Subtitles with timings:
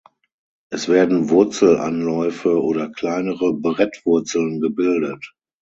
[0.71, 5.35] Es werden Wurzelanläufe oder kleinere Brettwurzeln gebildet.